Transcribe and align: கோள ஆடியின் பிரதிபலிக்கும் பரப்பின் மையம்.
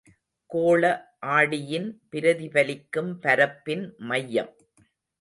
கோள 0.45 0.83
ஆடியின் 1.25 1.87
பிரதிபலிக்கும் 2.11 3.13
பரப்பின் 3.21 3.85
மையம். 3.97 4.53